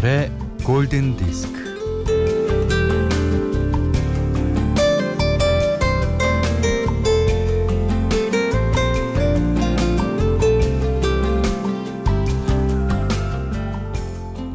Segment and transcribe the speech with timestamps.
[0.00, 0.32] 김현철의
[0.64, 1.60] 골든 디스크.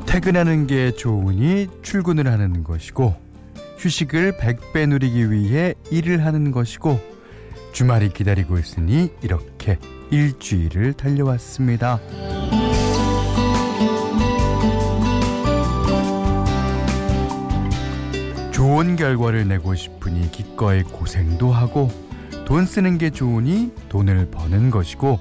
[0.05, 3.16] 퇴근하는 게 좋으니 출근을 하는 것이고
[3.77, 7.00] 휴식을 100배 누리기 위해 일을 하는 것이고
[7.72, 9.77] 주말이 기다리고 있으니 이렇게
[10.12, 12.00] 일주일을 달려왔습니다.
[18.76, 21.90] 좋은 결과를 내고 싶으니 기꺼이 고생도 하고
[22.44, 25.18] 돈 쓰는 게 좋으니 돈을 버는 것이고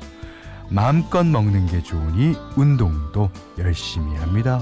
[0.71, 4.59] 마음껏 먹는 게 좋으니 운동도 열심히 합니다.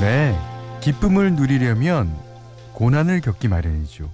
[0.00, 0.34] 네,
[0.80, 2.10] 기쁨을 누리려면
[2.72, 4.08] 고난을 겪기 마련이죠.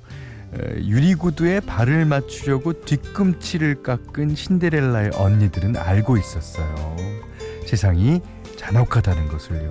[0.55, 6.97] 유리구두에 발을 맞추려고 뒤꿈치를 깎은 신데렐라의 언니들은 알고 있었어요.
[7.67, 8.23] 세상이
[8.57, 9.69] 잔혹하다는 것을요.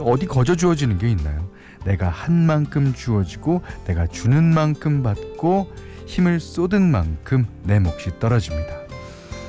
[0.00, 1.50] 어디 거저 주어지는 게 있나요?
[1.84, 5.72] 내가 한 만큼 주어지고 내가 주는 만큼 받고
[6.06, 8.78] 힘을 쏟은 만큼 내 몫이 떨어집니다.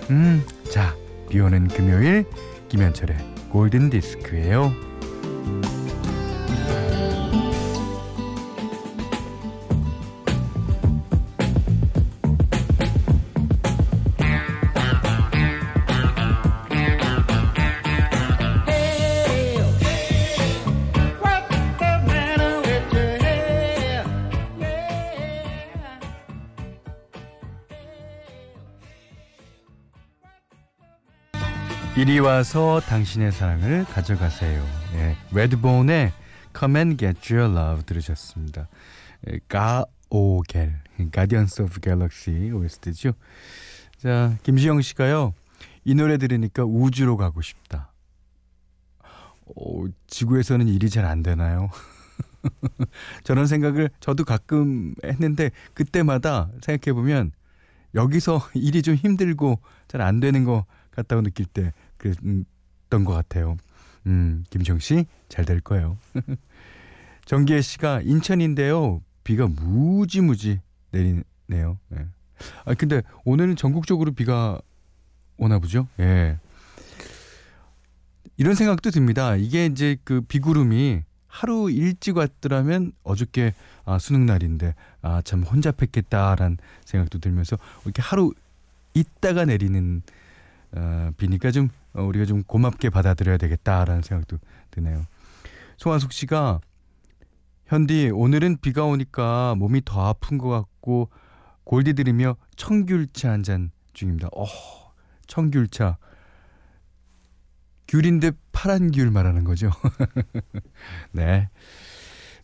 [0.09, 0.96] 음, 자,
[1.30, 2.26] 비 오는 금요일
[2.70, 3.18] 김현철의
[3.52, 4.74] 골든 디스크예요.
[32.00, 34.66] 이리 와서 당신의 사랑을 가져가세요.
[34.94, 36.14] 예, 레드본의
[36.58, 38.70] Come and Get Your Love 들으셨습니다.
[39.28, 40.80] 예, 가오겔,
[41.12, 43.12] Guardians of Galaxy OST죠.
[43.98, 45.34] 자, 김시영 씨가요.
[45.84, 47.92] 이 노래 들으니까 우주로 가고 싶다.
[49.48, 51.70] 오, 지구에서는 일이 잘 안 되나요?
[53.26, 57.34] 저런 생각을 저도 가끔 했는데 그때마다 생각해 보면
[57.94, 63.58] 여기서 일이 좀 힘들고 잘 안 되는 것 같다고 느낄 때 그랬던 것 같아요.
[64.08, 65.98] 음, 김정 씨, 잘 될 거예요.
[67.26, 69.04] 정기혜 씨가 인천인데요.
[69.24, 70.62] 비가 무지무지
[70.92, 71.78] 내리네요.
[71.94, 72.08] 예.
[72.66, 74.60] 아, 근데 오늘은 전국적으로 비가
[75.38, 75.88] 오나 보죠?
[76.00, 76.40] 예.
[78.38, 79.36] 이런 생각도 듭니다.
[79.36, 83.54] 이게 이제 그 비구름이 하루 일찍 왔더라면 어저께
[83.86, 88.34] 아, 수능 날인데 아, 참 혼잡했겠다라는 생각도 들면서 이렇게 하루
[88.96, 90.02] 있다가 내리는
[90.72, 94.38] 어, 비니까 좀 어, 우리가 좀 고맙게 받아들여야 되겠다라는 생각도
[94.72, 95.05] 드네요.
[95.77, 96.61] 송한숙 씨가
[97.67, 101.09] 현디 오늘은 비가 오니까 몸이 더 아픈 것 같고
[101.63, 104.29] 골디 들이며 청귤차 한 잔 중입니다.
[104.35, 104.45] 어,
[105.27, 105.97] 청귤차.
[107.88, 109.71] 귤인데 파란 귤 말하는 거죠.
[111.11, 111.50] 네.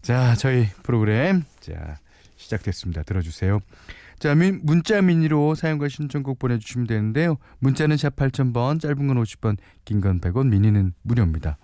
[0.01, 1.99] 자, 저희 프로그램 자
[2.35, 3.03] 시작됐습니다.
[3.03, 3.59] 들어주세요.
[4.19, 7.37] 자, 문자 미니로 사연과 신청곡 보내주시면 되는데요.
[7.59, 11.57] 문자는 샵 8000번, 짧은 건 50번, 긴 건 100원, 미니는 무료입니다.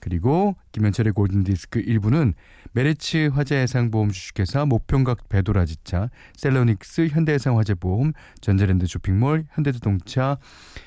[0.00, 2.32] 그리고 김현철의 골든디스크 1부는
[2.72, 10.38] 메리츠 화재해상보험 주식회사 모평각 배도라지차 셀러닉스 현대해상 화재보험 전자랜드 쇼핑몰 현대자동차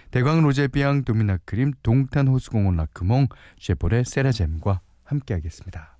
[0.10, 3.28] 대광 로제비앙 도미나크림 동탄 호수공원 라크몽
[3.60, 5.98] 쉐보레 세라젬과 함께하겠습니다.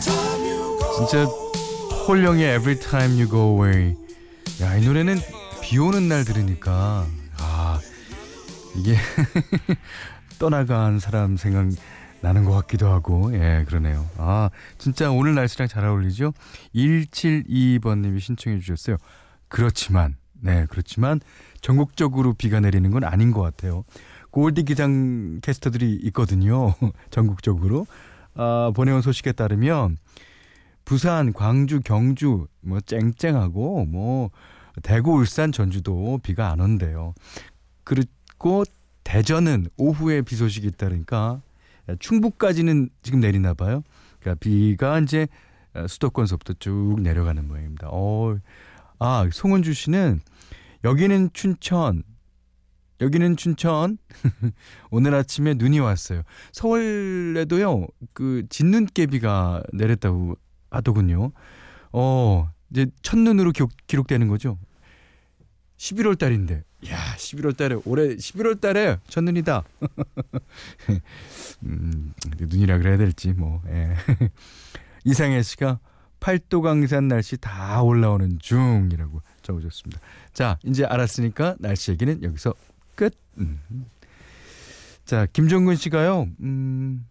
[0.00, 1.24] 진짜
[2.06, 3.96] 홀령의 Every Time You Go Away.
[4.60, 5.18] 야, 이 노래는
[5.62, 7.06] 비 오는 날 들으니까
[7.38, 7.80] 아,
[8.76, 8.96] 이게
[10.38, 11.66] 떠나간 사람 생각
[12.20, 14.08] 나는 것 같기도 하고, 예, 그러네요.
[14.16, 16.32] 아, 진짜 오늘 날씨랑 잘 어울리죠?
[16.74, 18.96] 1722번님이 신청해 주셨어요.
[19.48, 21.20] 그렇지만, 네, 그렇지만
[21.60, 23.84] 전국적으로 비가 내리는 건 아닌 것 같아요.
[24.30, 26.74] 골디 기장 캐스터들이 있거든요.
[27.10, 27.86] 전국적으로.
[28.36, 29.96] 아, 보내온 소식에 따르면
[30.84, 34.30] 부산, 광주, 경주 뭐 쨍쨍하고 뭐
[34.82, 37.14] 대구, 울산, 전주도 비가 안 온대요.
[37.82, 38.64] 그리고
[39.04, 41.40] 대전은 오후에 비 소식이 있다니까
[41.98, 43.82] 충북까지는 지금 내리나 봐요.
[44.20, 45.26] 그러니까 비가 이제
[45.74, 47.88] 어, 수도권서부터 쭉 내려가는 모양입니다.
[47.90, 48.36] 어,
[48.98, 50.20] 아, 송은주 씨는
[50.84, 52.02] 여기는 춘천,
[53.00, 53.98] 여기는 춘천.
[54.90, 56.22] 오늘 아침에 눈이 왔어요.
[56.52, 60.34] 서울에도요, 그, 진눈깨비가 내렸다고
[60.70, 61.32] 하더군요.
[61.92, 64.58] 어, 이제 첫눈으로 기록, 기록되는 거죠.
[65.76, 66.64] 11월 달인데.
[66.90, 69.64] 야, 11월 달에, 올해 11월 달에 첫눈이다.
[71.64, 73.94] 음, 눈이라 그래야 될지, 뭐, 예.
[75.04, 75.80] 이상해 씨가
[76.20, 80.00] 팔도 강산 날씨 다 올라오는 중이라고 적어줬습니다.
[80.32, 82.54] 자, 이제 알았으니까 날씨 얘기는 여기서
[82.96, 83.14] 끝.
[83.38, 83.60] 음.
[85.04, 87.06] 자, 김종근 씨가요, 음,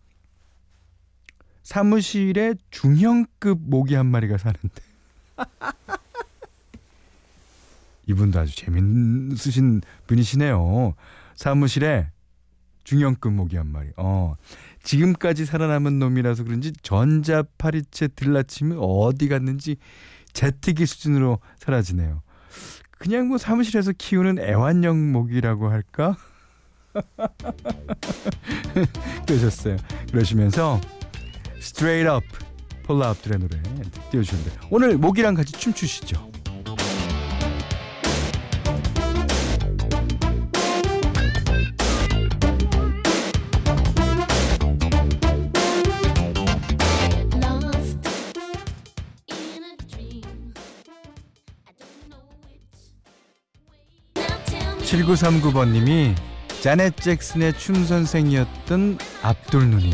[1.63, 4.69] 사무실에 중형급 모기 한 마리가 사는데.
[8.07, 10.93] 이분도 아주 재밌으신 분이시네요.
[11.35, 12.11] 사무실에
[12.83, 13.89] 중형급 모기 한 마리.
[13.97, 14.35] 어.
[14.83, 19.77] 지금까지 살아남은 놈이라서 그런지 전자 파리채 들라치면 어디 갔는지
[20.33, 22.21] 제트기 수준으로 사라지네요.
[23.05, 26.17] 그냥 뭐 사무실에서 키우는 애완용 모기라고 할까?
[29.27, 29.77] 그러셨어요.
[30.11, 30.81] 그러시면서
[31.57, 32.25] Straight Up
[32.83, 33.61] 폴라 압들의 노래
[34.09, 36.31] 띄워주는데 오늘 모기랑 같이 춤추시죠.
[54.95, 56.15] 7939번님이
[56.61, 59.93] 자넷 잭슨의 춤 선생이었던 압돌 누님.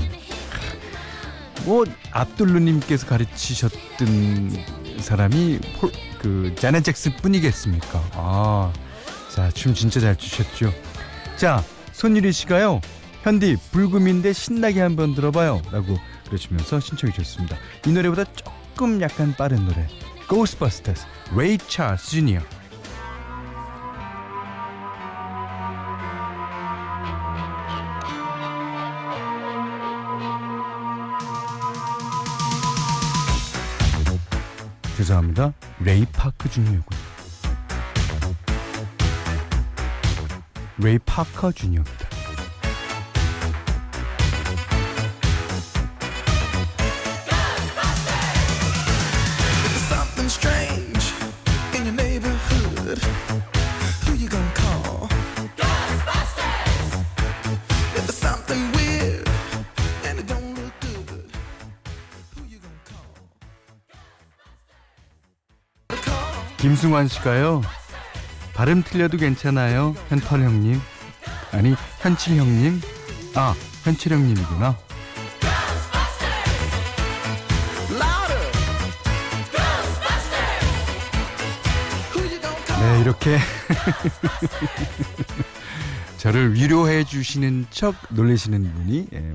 [1.65, 4.55] 뭐 압돌 누님께서 가르치셨던
[4.99, 8.03] 사람이 폴, 그 자넷 잭슨 뿐이겠습니까?
[8.13, 8.71] 아,
[9.33, 10.73] 자 춤 진짜 잘 추셨죠.
[11.35, 11.63] 자
[11.93, 12.81] 손유리 씨가요.
[13.23, 17.57] 현디 불금인데 신나게 한번 들어봐요라고 그러시면서 신청해 주셨습니다.
[17.85, 19.87] 이 노래보다 조금 약간 빠른 노래.
[20.27, 22.43] Ghostbusters, Ray Charles Jr.
[35.21, 35.53] 죄송합니다.
[35.79, 36.83] 레이 파크 주니어군.
[40.79, 42.00] 레이 파커 주니어입니다.
[66.81, 67.61] 김승환 씨가요.
[68.55, 69.95] 발음 틀려도 괜찮아요.
[70.09, 70.81] 현털 형님.
[71.51, 72.81] 아니, 현칠 형님.
[73.35, 74.75] 아, 현칠 형님이구나.
[82.79, 83.37] 네, 이렇게
[86.17, 89.33] 저를 위로해 주시는 척 놀리시는 분이 예,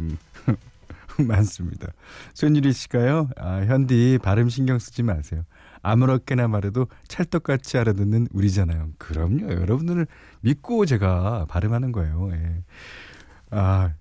[1.22, 1.92] 많습니다.
[2.34, 3.30] 손유리 씨가요.
[3.36, 5.44] 아, 현디 발음 신경 쓰지 마세요.
[5.82, 8.90] 아무렇게나 말해도 찰떡같이 알아듣는 우리잖아요.
[8.98, 9.50] 그럼요.
[9.52, 10.06] 여러분들을
[10.40, 12.30] 믿고 제가 발음하는 거예요.
[12.32, 12.62] 예.
[13.50, 13.94] 아,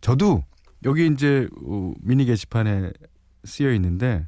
[0.00, 0.44] 저도
[0.84, 2.92] 여기 이제 어, 미니 게시판에
[3.44, 4.26] 쓰여 있는데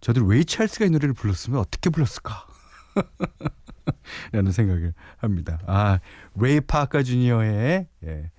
[0.00, 2.46] 저는 레이 찰스가 이 노래를 불렀으면 어떻게 불렀을까?
[4.32, 5.58] 라는 생각을 합니다.
[5.66, 5.98] 아,
[6.34, 8.30] 레이 파카 주니어의 예,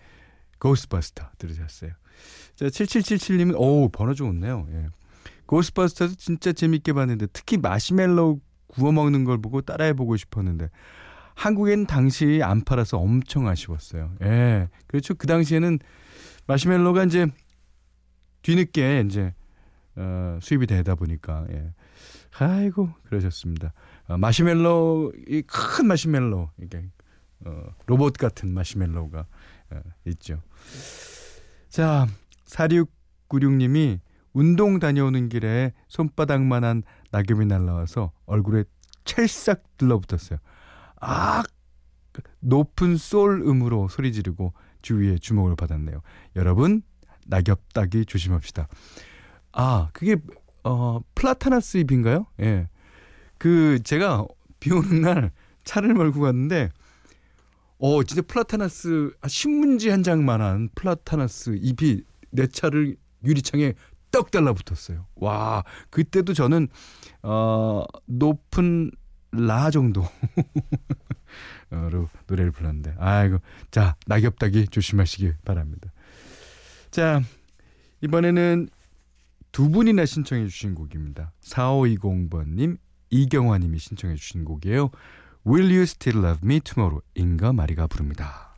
[0.60, 1.92] Ghostbusters 들으셨어요.
[2.56, 4.68] 자, 7777님은 오, 번호 좋네요.
[4.72, 4.88] 예.
[5.48, 10.70] 고스버스터도 진짜 재밌게 봤는데 특히 마시멜로우 구워 먹는 걸 보고 따라해 보고 싶었는데
[11.36, 14.12] 한국엔 당시 안 팔아서 엄청 아쉬웠어요.
[14.24, 14.70] 예.
[14.88, 15.14] 그렇죠.
[15.16, 15.80] 그 당시에는
[16.48, 17.28] 마시멜로가 이제
[18.42, 19.34] 뒤늦게 이제
[19.96, 21.74] 어, 수입이 되다 보니까 예.
[22.40, 23.74] 아이고 그러셨습니다.
[24.08, 26.84] 어, 마시멜로 이 큰 마시멜로 이게
[27.46, 29.26] 어, 로봇 같은 마시멜로가
[29.72, 30.42] 어, 있죠.
[31.70, 32.08] 자,
[32.46, 34.00] 4696님이
[34.38, 38.66] 운동 다녀오는 길에 손바닥만한 낙엽이 날라와서 얼굴에
[39.04, 40.38] 찰싹 들러붙었어요.
[41.02, 41.42] 아!
[42.40, 44.54] 높은 솔 음으로 소리 지르고
[44.84, 46.04] 주위에 주목을 받았네요.
[46.36, 46.84] 여러분,
[47.26, 48.68] 낙엽 따귀 조심합시다.
[49.54, 50.18] 아, 그게
[50.64, 52.28] 어 플라타나스 잎인가요?
[52.42, 52.70] 예.
[53.40, 54.28] 그 제가
[54.60, 55.32] 비 오는 날
[55.64, 56.70] 차를 몰고 갔는데
[57.80, 63.74] 어 진짜 플라타나스 신문지 한 장만한 플라타나스 잎이 내 차를 유리창에
[64.12, 65.06] 떡 달라붙었어요.
[65.16, 66.68] 와, 그때도 저는
[67.24, 68.92] 어 높은
[69.32, 70.08] 라 정도로
[72.28, 73.40] 노래를 불렀는데, 아이고,
[73.72, 75.92] 자 낙엽 따귀 조심하시기 바랍니다.
[76.92, 77.22] 자
[78.02, 78.70] 이번에는
[79.52, 81.32] 두 분이나 신청해 주신 곡입니다.
[81.42, 82.78] 4520번님,
[83.10, 84.90] 이경화님이 신청해 주신 곡이에요.
[85.46, 87.02] Will You Still Love Me Tomorrow?
[87.16, 88.56] 인가 마리가 부릅니다.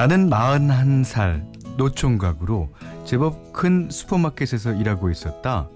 [0.00, 2.70] 나는 41살 노총각으로
[3.04, 5.68] 제법 큰 슈퍼마켓에서 일하고 있었다.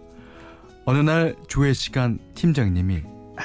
[0.86, 3.02] 어느 날 조회 시간 팀장님이
[3.36, 3.42] 아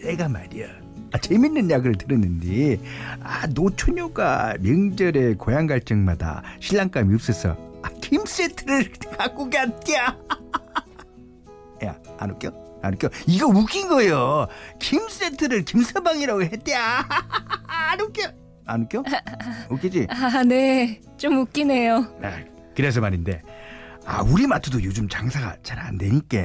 [0.00, 0.66] 내가 말이야
[1.12, 2.80] 아, 재밌는 약을 들었는데
[3.22, 10.18] 아 노처녀가 명절에 고향 갈 적마다 신랑감이 없어서 아, 김 세트를 갖고 갔냐
[11.84, 12.50] 야안 웃겨?
[12.82, 13.08] 안 웃겨?
[13.28, 14.48] 이거 웃긴 거요
[14.80, 17.06] 김 세트를 김서방이라고 했대야
[17.68, 18.41] 안 웃겨
[18.72, 19.02] 안 웃겨?
[19.70, 20.06] 웃기지?
[20.10, 21.00] 아, 네.
[21.16, 22.06] 좀 웃기네요.
[22.22, 22.40] 아,
[22.74, 23.42] 그래서 말인데,
[24.06, 26.38] 아, 우리 마트도 요즘 장사가 잘 안 되니까,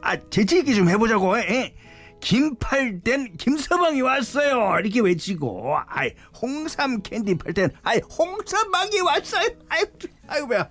[0.00, 1.74] 아, 재치 있게 좀 해보자고, 에?
[2.20, 4.76] 김팔 땐 김서방이 왔어요.
[4.80, 6.10] 이렇게 외치고, 아이,
[6.42, 9.48] 홍삼 캔디 팔 땐, 아이, 홍서방이 왔어요.
[9.68, 9.84] 아이,
[10.26, 10.68] 아이고, 뭐야.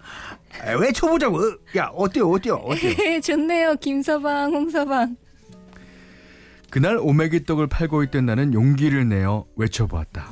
[0.61, 1.39] 아, 외쳐보자고.
[1.77, 3.21] 야, 어때요, 어때요, 어때요?
[3.21, 3.75] 좋네요.
[3.75, 5.15] 김서방, 홍서방.
[6.69, 10.27] 그날 오메기 떡을 팔고 있던 나는 용기를 내어 외쳐보았다.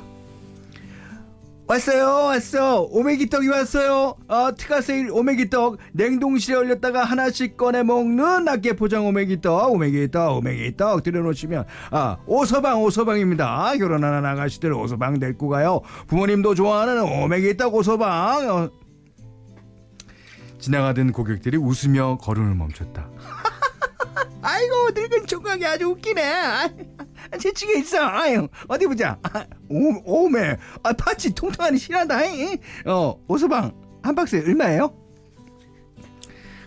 [1.68, 2.82] 왔어요 왔어.
[2.82, 4.14] 오메기떡이 왔어요.
[4.28, 5.78] 어, 특가세일 오메기떡.
[5.92, 9.72] 냉동실에 얼렸다가 하나씩 꺼내 먹는 낱개 포장 오메기떡.
[9.72, 13.76] 오메기떡 오메기떡 들여놓으시면 아 오서방 오서방입니다.
[13.78, 15.80] 결혼하는 아가씨들 오서방 데리고 가요.
[16.06, 18.48] 부모님도 좋아하는 오메기떡 오서방.
[18.48, 18.70] 어.
[20.60, 23.08] 지나가던 고객들이 웃으며 걸음을 멈췄다.
[24.40, 26.22] 아이고 늙은 총각이 아주 웃기네
[27.38, 27.98] 재치가 있어.
[28.06, 29.18] 아유, 어디 보자.
[29.22, 30.56] 아, 오, 오메.
[30.82, 32.18] 아, 파치 통통하니 실한다.
[32.86, 34.94] 어, 오서방 한 박스에 얼마예요?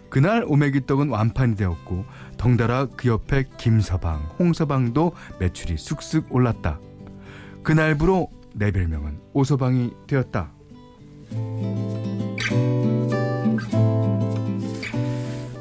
[0.09, 2.05] 그날 오메기떡은 완판이 되었고
[2.37, 6.79] 덩달아 그 옆에 김서방, 홍서방도 매출이 쑥쑥 올랐다.
[7.63, 10.51] 그날부로 내 별명은 오서방이 되었다.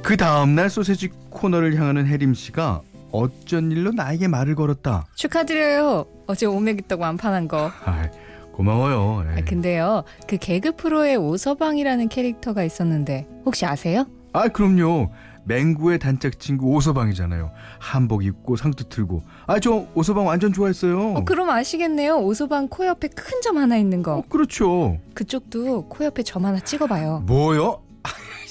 [0.02, 5.07] 그 다음날 소세지 코너를 향하는 혜림 씨가 어쩐 일로 나에게 말을 걸었다.
[5.15, 6.07] 축하드려요.
[6.27, 7.71] 어제 오메기떡 완판한 거.
[7.85, 8.09] 아,
[8.53, 9.25] 고마워요.
[9.37, 14.07] 아, 근데요, 그 개그 프로에 오서방이라는 캐릭터가 있었는데 혹시 아세요?
[14.33, 15.11] 아, 그럼요.
[15.45, 17.50] 맹구의 단짝 친구 오서방이잖아요.
[17.79, 19.23] 한복 입고 상투 틀고.
[19.47, 21.15] 아, 저 오서방 완전 좋아했어요.
[21.15, 22.19] 어, 그럼 아시겠네요.
[22.19, 24.17] 오서방 코 옆에 큰 점 하나 있는 거.
[24.19, 24.99] 어, 그렇죠.
[25.15, 27.21] 그쪽도 코 옆에 점 하나 찍어봐요.
[27.27, 27.81] 뭐요?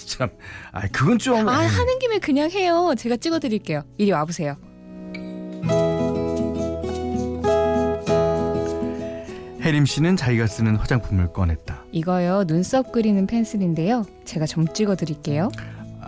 [0.08, 0.30] 참,
[0.72, 1.48] 아 그건 좀.
[1.50, 2.96] 아 하는 김에 그냥 해요.
[2.98, 3.84] 제가 찍어드릴게요.
[3.98, 4.56] 이리 와보세요.
[9.62, 11.84] 혜림 씨는 자기가 쓰는 화장품을 꺼냈다.
[11.92, 14.06] 이거요 눈썹 그리는 펜슬인데요.
[14.24, 15.50] 제가 점 찍어드릴게요.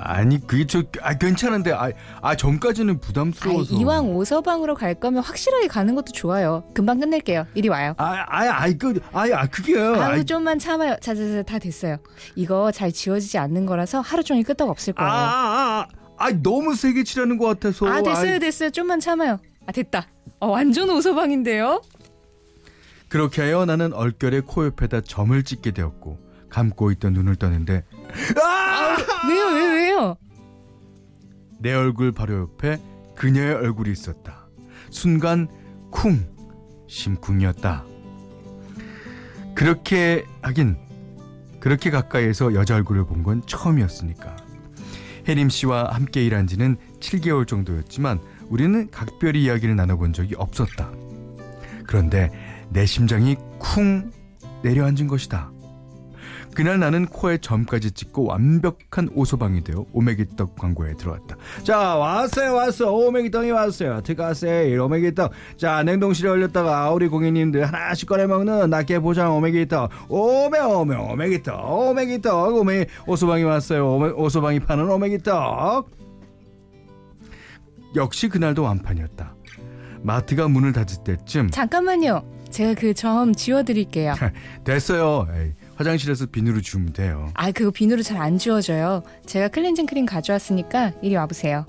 [0.02, 1.92] 아니 그게 저 아, 괜찮은데 아,
[2.22, 3.76] 아 전까지는 부담스러워서.
[3.76, 6.64] 아, 이왕 오서방으로 갈 거면 확실하게 가는 것도 좋아요.
[6.74, 7.46] 금방 끝낼게요.
[7.54, 7.94] 이리 와요.
[7.98, 9.96] 아 아아그 아이 아 그게요.
[10.02, 11.98] 아유 좀만 참아요 자자자 다 됐어요.
[12.36, 15.12] 이거 잘 지워지지 않는 거라서 하루 종일 끄떡 없을 거예요.
[15.12, 15.88] 아 아 아,
[16.18, 17.88] 아, 아, 너무 세게 칠하는 것 같아서.
[17.88, 18.40] 아 됐어요 아이.
[18.40, 18.70] 됐어요.
[18.70, 19.40] 좀만 참아요.
[19.66, 20.08] 아 됐다.
[20.40, 21.82] 어, 완전 오서방인데요?
[23.10, 26.18] 그렇게 하여 나는 얼결에 코 옆에다 점을 찍게 되었고
[26.50, 27.84] 감고 있던 눈을 떠는데
[28.42, 28.98] 아!
[29.28, 30.18] 왜요 왜 왜요?
[31.60, 32.82] 내 얼굴 바로 옆에
[33.16, 34.48] 그녀의 얼굴이 있었다.
[34.90, 35.48] 순간
[35.92, 36.26] 쿵
[36.88, 37.86] 심쿵이었다.
[39.56, 40.78] 그렇게 하긴
[41.60, 44.36] 그렇게 가까이에서 여자 얼굴을 본 건 처음이었으니까.
[45.28, 50.90] 혜림 씨와 함께 일한 지는 7개월 정도였지만 우리는 각별히 이야기를 나눠본 적이 없었다.
[51.86, 52.32] 그런데
[52.70, 54.12] 내 심장이 쿵
[54.64, 55.52] 내려앉은 것이다.
[56.56, 61.38] 그날 나는 코에 점까지 찍고 완벽한 오소방이 되어 오메기떡 광고에 들어왔다.
[61.64, 64.02] 자 왔어요 왔어 오메기떡이 왔어요.
[64.02, 65.32] 특가세일 오메기떡.
[65.58, 69.90] 자 냉동실에 얼렸다가 우리 고객님들 하나씩 꺼내 먹는 낱개 보장 오메기떡.
[70.10, 73.96] 오메 오메 오메기떡 오메기떡 오메 오소방이 왔어요.
[73.96, 75.90] 오메, 오소방이 파는 오메기떡.
[77.96, 79.36] 역시 그날도 완판이었다.
[80.02, 82.24] 마트가 문을 닫을 때쯤 잠깐만요.
[82.50, 84.16] 제가 그 점 지워드릴게요.
[84.66, 85.28] 됐어요.
[85.36, 85.54] 에이.
[85.84, 87.32] 화장실에서 비누로 지우면 돼요.
[87.36, 89.02] 아, 그거 비누로 잘 안 지워져요.
[89.26, 91.66] 제가 클렌징 크림 가져왔으니까 이리 와보세요.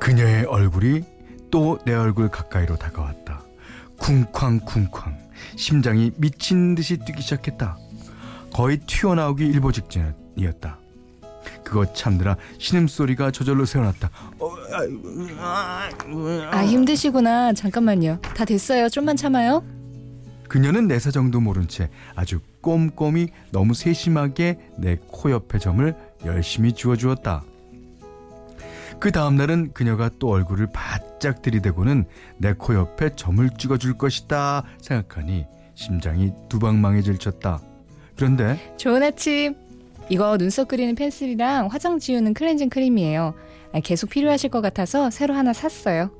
[0.00, 1.02] 그녀의 얼굴이
[1.52, 3.42] 또 내 얼굴 가까이로 다가왔다.
[3.98, 5.16] 쿵쾅쿵쾅
[5.56, 7.78] 심장이 미친 듯이 뛰기 시작했다.
[8.52, 10.78] 거의 튀어나오기 일보 직전이었다.
[11.62, 14.10] 그거 참느라 신음소리가 저절로 새어났다.
[14.40, 14.50] 어,
[16.50, 17.52] 아 힘드시구나.
[17.52, 18.18] 잠깐만요.
[18.36, 18.88] 다 됐어요.
[18.88, 19.62] 좀만 참아요.
[20.48, 27.42] 그녀는 내 사정도 모른 채 아주 꼼꼼히 너무 세심하게 내 코 옆에 점을 열심히 주워주었다.
[29.00, 32.04] 그 다음날은 그녀가 또 얼굴을 바짝 들이대고는
[32.38, 37.60] 내 코 옆에 점을 찍어줄 것이다 생각하니 심장이 두방망이 질 쳤다.
[38.16, 39.56] 그런데 좋은 아침.
[40.10, 43.34] 이거 눈썹 그리는 펜슬이랑 화장 지우는 클렌징 크림이에요.
[43.72, 46.10] 아, 계속 필요하실 것 같아서 새로 하나 샀어요.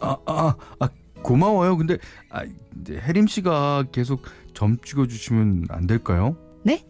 [0.00, 0.88] 아, 아, 아
[1.28, 1.76] 고마워요.
[1.76, 1.98] 근데
[2.30, 2.42] 아,
[2.88, 4.22] 혜림 씨가 계속
[4.54, 6.38] 점 찍어주시면 안 될까요?
[6.62, 6.86] 네?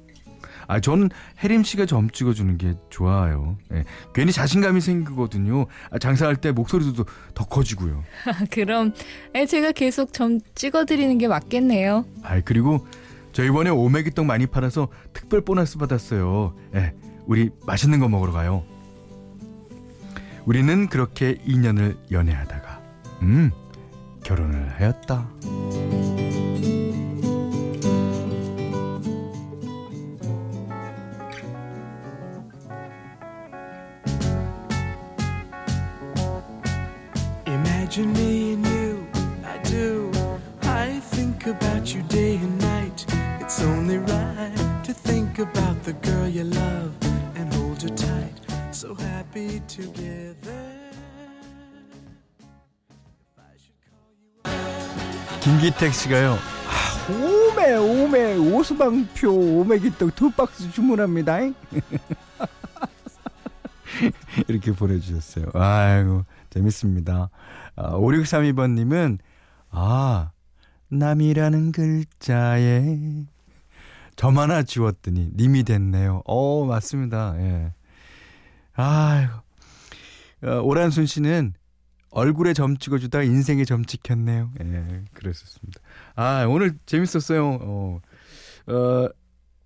[0.69, 1.11] 아, 저는
[1.43, 3.59] 혜림 씨가 점 찍어주는 게 좋아요.
[3.73, 5.67] 예, 괜히 자신감이 생기거든요.
[5.91, 7.05] 아, 장사할 때 목소리도
[7.35, 8.05] 더 커지고요.
[8.53, 8.93] 그럼
[9.35, 12.05] 에, 제가 계속 점 찍어드리는 게 맞겠네요.
[12.23, 12.87] 아, 그리고
[13.33, 16.55] 저 이번에 오메기떡 많이 팔아서 특별 보너스 받았어요.
[16.77, 16.95] 예,
[17.27, 18.63] 우리 맛있는 거 먹으러 가요.
[20.45, 22.81] 우리는 그렇게 2년을 연애하다가
[23.23, 23.51] 음
[24.28, 25.28] 결혼을 하였다.
[37.46, 39.06] Imagine me and you,
[39.46, 40.10] I do.
[40.64, 43.06] I think about you day and night.
[43.40, 46.92] It's only right to think about the girl you love
[47.36, 48.34] and hold her tight.
[48.72, 50.17] So happy together.
[55.49, 56.35] 김기택 씨가요.
[56.35, 59.31] 아, 오메 오메 오수방표
[59.61, 61.39] 오메기떡 두 박스 주문합니다.
[64.47, 65.47] 이렇게 보내주셨어요.
[65.55, 67.31] 아이고 재밌습니다.
[67.77, 69.21] 아, 5632번님은
[69.71, 70.33] 아
[70.89, 72.99] 남이라는 글자에
[74.17, 76.25] 점 하나 지웠더니 님이 됐네요.
[76.27, 77.35] 어 맞습니다.
[77.39, 77.73] 예.
[78.75, 79.33] 아이고
[80.45, 81.55] 어, 오란순 씨는
[82.11, 84.51] 얼굴에 점 찍어주다 인생에 점 찍혔네요.
[84.63, 85.81] 예, 그랬었습니다.
[86.17, 87.59] 아, 오늘 재밌었어요.
[87.61, 88.01] 어,
[88.67, 89.09] 어,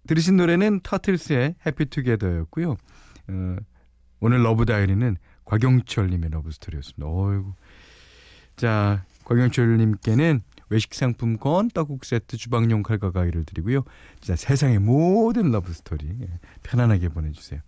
[0.07, 2.73] 들으신 노래는 터틀스의 Happy Together였고요.
[2.73, 3.57] 어,
[4.21, 7.07] 오늘 러브 다이어리는 곽영철님의 러브 스토리였습니다.
[7.07, 7.53] 어이구.
[8.57, 13.85] 자, 곽영철님께는 외식 상품권, 떡국 세트, 주방용 칼과 가위를 드리고요.
[14.21, 16.27] 진짜 세상의 모든 러브 스토리 예,
[16.63, 17.61] 편안하게 보내주세요.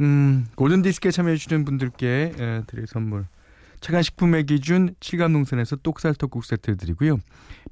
[0.00, 3.26] 음, 골든 디스크에 참여해주시는 분들께 예, 드릴 선물.
[3.82, 7.18] 착한식품의 기준 칠갑농산에서 똑살떡국 세트 드리고요.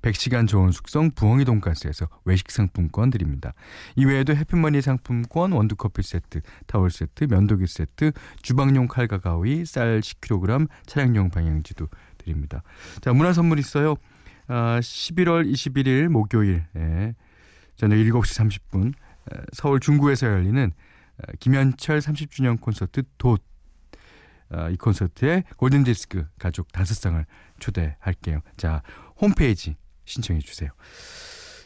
[0.02, 3.54] 100시간 저온 숙성 부엉이 돈가스에서 외식 상품권 드립니다.
[3.94, 8.10] 이외에도 해피머니 상품권, 원두커피 세트, 타월 세트, 면도기 세트,
[8.42, 11.86] 주방용 칼과 가위, 쌀 10kg, 차량용 방향지도
[12.18, 12.62] 드립니다.
[13.00, 13.94] 자, 문화 선물 있어요.
[14.48, 17.14] 아, 11월 21일 목요일 예,
[17.76, 18.94] 저녁 7시 30분
[19.52, 20.72] 서울 중구에서 열리는
[21.38, 23.49] 김현철 30주년 콘서트 돛 어,
[24.72, 27.24] 이 콘서트에 골든디스크 가족 다섯 상을
[27.58, 28.40] 초대할게요.
[28.56, 28.82] 자,
[29.20, 30.70] 홈페이지 신청해 주세요.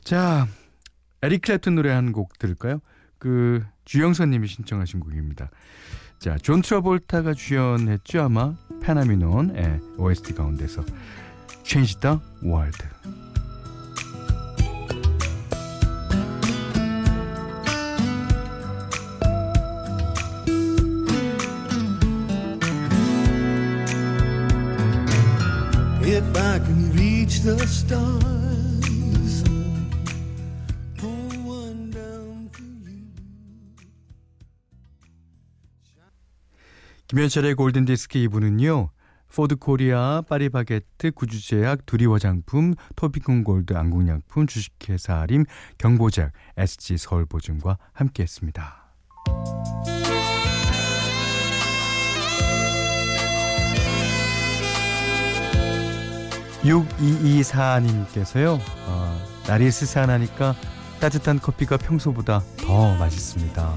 [0.05, 0.47] 자,
[1.23, 2.81] 에릭 클랩튼 노래 한 곡 들을까요?
[3.19, 5.51] 그 주영선 님이 신청하신 곡입니다.
[6.19, 10.85] 자, 존 트라볼타가 주연했죠 아마 페나미논의 OST 가운데서
[11.65, 13.24] Change the World.
[37.07, 38.89] 김현철의 골든 디스크 2부는요.
[39.35, 45.45] 포드 코리아, 파리바게트, 구주제약, 두리 화장품, 토비콤 골드 안국약품, 주식회사 아림,
[45.77, 48.85] 경보제약, SGI 서울보증과 함께했습니다.
[56.65, 60.55] 6224님께서요, 어, 날이 스산하니까
[61.01, 63.75] 따뜻한 커피가 평소보다 더 맛있습니다.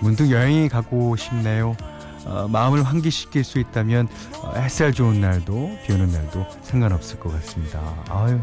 [0.00, 1.76] 문득 여행이 가고 싶네요.
[2.24, 4.08] 어, 마음을 환기시킬 수 있다면
[4.42, 7.80] 어, 햇살 좋은 날도 비 오는 날도 상관없을 것 같습니다.
[8.08, 8.38] 아유,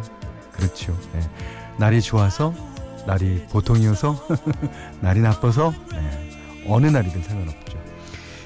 [0.52, 0.98] 그렇죠.
[1.14, 1.22] 네.
[1.78, 2.54] 날이 좋아서,
[3.06, 4.28] 날이 보통이어서,
[5.00, 6.30] 날이 나빠서, 네.
[6.68, 7.80] 어느 날이든 상관없죠.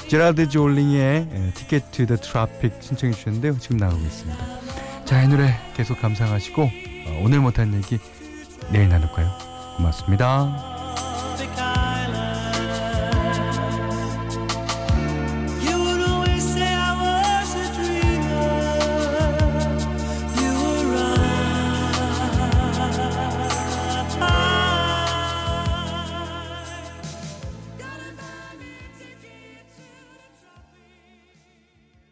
[0.07, 3.57] 제라드 졸링의 Ticket to the Tropics 신청해 주셨는데요.
[3.57, 4.62] 지금 나오고 있습니다.
[5.13, 7.99] 자, 이 노래 계속 감상하시고 어, 오늘 못한 얘기
[8.71, 9.29] 내일 나눌까요?
[9.77, 10.72] 고맙습니다.